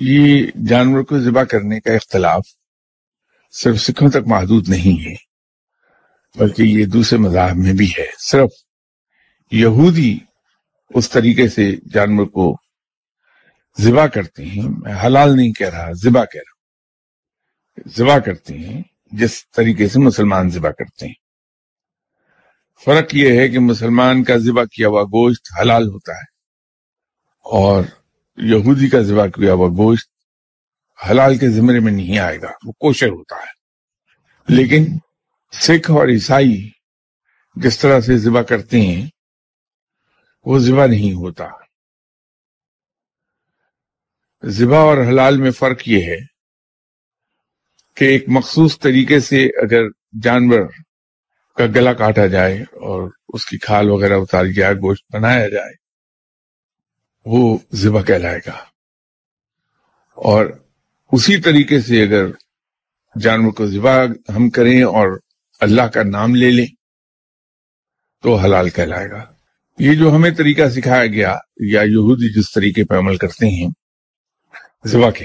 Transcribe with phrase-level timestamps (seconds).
[0.00, 2.46] یہ جانور کو ذبح کرنے کا اختلاف
[3.52, 5.14] صرف سکھوں تک محدود نہیں ہے،
[6.38, 8.50] بلکہ یہ دوسرے مذاہب میں بھی ہے۔ صرف
[9.50, 10.18] یہودی
[10.90, 12.56] اس طریقے سے جانور کو
[13.80, 16.64] ذبح کرتے ہیں، میں حلال نہیں کہہ رہا، ذبح کہہ رہا ہوں۔
[17.96, 18.82] ذبح کرتے ہیں،
[19.12, 21.14] جس طریقے سے مسلمان ذبح کرتے ہیں۔
[22.84, 26.24] فرق یہ ہے کہ مسلمان کا ذبح کیا ہوا گوشت حلال ہوتا ہے
[27.44, 27.84] اور
[28.36, 30.10] یہودی کا ذبح کیا ہوا، گوشت
[31.10, 33.64] حلال کے زمرے میں نہیں آئے گا، وہ کوشر ہوتا ہے۔
[34.48, 34.84] لیکن
[35.52, 36.70] سکھ اور عیسائی
[37.56, 39.06] جس طرح سے ذبح کرتے ہیں،
[40.44, 41.44] وہ ذبح نہیں ہوتا۔
[44.44, 46.18] ذبح اور حلال میں فرق یہ ہے
[47.94, 49.82] کہ ایک مخصوص طریقے سے اگر
[50.22, 50.66] جانور
[51.56, 55.83] کا گلا کاٹا جائے اور اس کی کھال وغیرہ اتاری جائے، گوشت بنایا جائے
[57.24, 58.56] وہ ذبح کہلائے گا۔
[60.14, 60.46] اور
[61.12, 62.26] اسی طریقے سے اگر
[63.20, 64.04] جانور کو ذبح
[64.36, 65.18] ہم کریں اور
[65.60, 66.66] اللہ کا نام لے لیں،
[68.22, 69.32] تو حلال کہلائے گا۔
[69.78, 73.70] یہ جو ہمیں طریقہ سکھایا گیا، یا یہودی جس طریقے پہ عمل کرتے ہیں،
[74.86, 75.24] ذبح کے،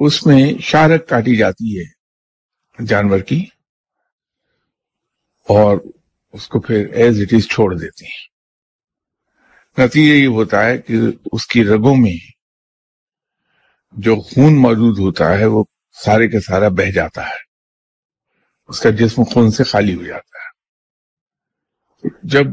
[0.00, 2.02] اس میں شارک کاٹی جاتی ہے
[2.84, 3.46] جانور کی،
[5.48, 5.76] اور
[6.32, 8.31] اس کو پھر ایز اٹ از چھوڑ دیتے ہیں۔
[9.78, 10.94] نتیجہ یہ ہوتا ہے کہ
[11.32, 12.32] اس کی رگوں میں
[13.92, 15.64] جو خون موجود ہوتا ہے وہ
[16.04, 17.52] سارے کا سارا بہ جاتا ہے۔
[18.68, 20.52] اس کا جسم خون سے خالی ہو جاتا ہے۔
[22.22, 22.44] جب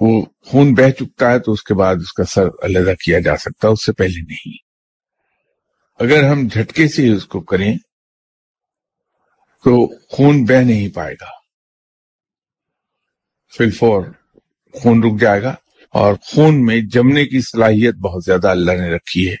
[0.00, 3.36] وہ خون بہ چکتا ہے تو اس کے بعد اس کا سر علیحدہ کیا جا
[3.36, 4.56] سکتا ہے، اس سے پہلے نہیں۔
[5.98, 7.74] اگر ہم جھٹکے سے اس کو کریں
[9.64, 11.30] تو خون بہ نہیں پائے گا۔
[13.56, 14.04] فل فور
[14.72, 15.54] خون رک جائے گا۔
[15.92, 19.36] اور خون میں جمنے کی صلاحیت بہت زیادہ اللہ نے رکھی ہے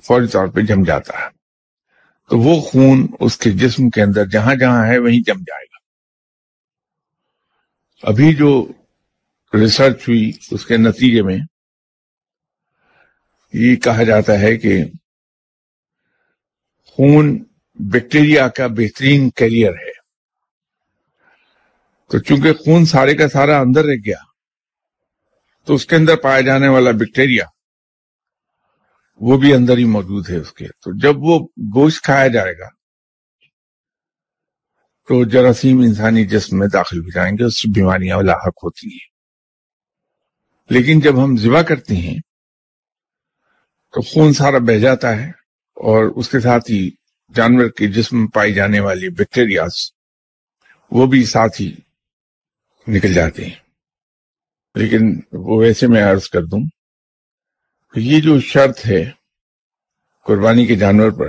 [0.00, 1.28] فوری طور پہ جم جاتا ہے۔
[2.30, 5.76] تو وہ خون اس کے جسم کے اندر جہاں جہاں ہے وہیں جم جائے گا۔
[8.02, 8.68] ابھی جو
[9.54, 11.38] ریسرچ ہوئی اس کے نتیجے میں
[13.52, 14.84] یہ کہا جاتا ہے کہ
[16.84, 20.00] خون بیکٹیریا کا بہترین کیریئر ہے۔
[22.08, 24.29] تو چونکہ خون سارے کا سارا اندر رہ گیا
[25.64, 27.44] تو اس کے اندر پایا جانے والا بیکٹیریا،
[29.20, 31.38] وہ بھی اندر ہی موجود ہے اس کے۔ تو جب وہ
[31.74, 32.68] گوشت کھایا جائے گا،
[35.08, 39.10] تو جراثیم انسانی جسم میں داخل ہو جائیں گے، اس سے بیماریاں لاحق ہوتی ہیں۔
[40.70, 42.18] لیکن جب ہم ذبح کرتے ہیں،
[43.92, 45.28] تو خون سارا بہ جاتا ہے
[45.74, 46.90] اور اس کے ساتھ ہی
[47.34, 49.72] جانور کے جسم میں پائی جانے والی بیکٹیریاز،
[50.90, 51.76] وہ بھی ساتھ ہی
[52.88, 53.69] نکل جاتے ہیں۔
[54.74, 56.60] لیکن وہ ویسے میں عرض کر دوں
[57.94, 59.10] یہ جو شرط ہے
[60.24, 61.28] قربانی کے جانور پر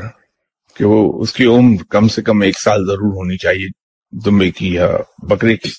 [0.76, 3.68] کہ وہ اس کی عمر کم سے کم ایک سال ضرور ہونی چاہیے،
[4.26, 5.70] دمبے کی یا بکرے کی۔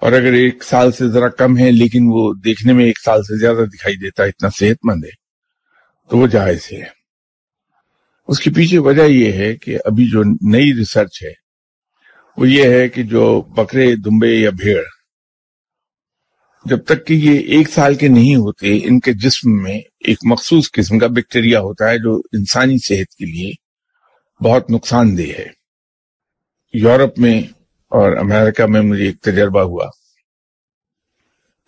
[0.00, 3.38] اور اگر ایک سال سے ذرا کم ہے لیکن وہ دیکھنے میں ایک سال سے
[3.38, 5.10] زیادہ دکھائی دیتا ہے، اتنا صحت مند ہے،
[6.10, 6.82] تو وہ جائز ہے۔
[8.28, 11.32] اس کے پیچھے وجہ یہ ہے کہ ابھی جو نئی ریسرچ ہے،
[12.36, 14.82] وہ یہ ہے کہ جو بکرے، دمبے یا بھیڑ
[16.68, 20.70] جب تک کہ یہ ایک سال کے نہیں ہوتے، ان کے جسم میں ایک مخصوص
[20.70, 23.52] قسم کا بیکٹیریا ہوتا ہے جو انسانی صحت کے لیے
[24.44, 25.46] بہت نقصان دہ ہے۔
[26.74, 27.40] یورپ میں
[27.88, 29.86] اور امریکہ میں مجھے ایک تجربہ ہوا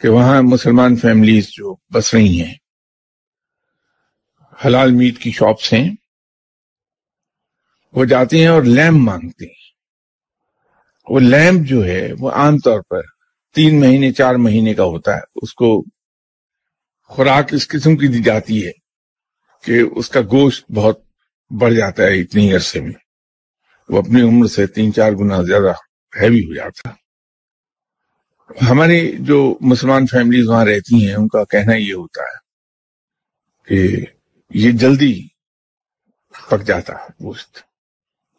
[0.01, 2.55] کہ وہاں مسلمان فیملیز جو بس رہی ہیں،
[4.67, 5.91] حلال میٹ کی شاپس ہیں،
[7.93, 9.69] وہ جاتے ہیں اور لیمپ مانگتے ہیں۔
[11.07, 13.01] وہ لیمپ جو ہے، وہ عام طور پر
[13.55, 15.85] تین مہینے، چار مہینے کا ہوتا ہے۔ اس کو
[17.03, 18.73] خوراک اس قسم کی دی جاتی ہے
[19.65, 21.01] کہ اس کا گوشت بہت
[21.61, 22.93] بڑھ جاتا ہے اتنی عرصے میں۔
[23.89, 25.73] وہ اپنی عمر سے تین، چار گنا زیادہ
[26.21, 26.89] ہیوی ہو جاتا
[28.71, 32.49] ہماری جو مسلمان فیملیز وہاں رہتی ہیں، ان کا کہنا یہ ہوتا ہے
[33.67, 34.05] کہ
[34.51, 35.29] یہ جلدی
[36.51, 37.59] پک جاتا ہے گوشت۔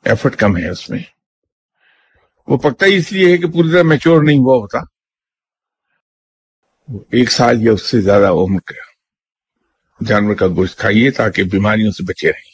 [0.03, 0.99] ایفرٹ کم ہے اس میں۔
[2.47, 4.98] وہ پکتا ہی اس لیے ہے کہ پوری طرح میچور نہیں ہوا ہوتا۔
[7.11, 8.73] ایک سال یا اس سے زیادہ عمر کا
[10.05, 12.48] جانور کا گوشت کھائیے تاکہ بیماریوں سے بچے رہیں۔